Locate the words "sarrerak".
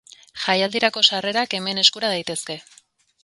1.09-1.53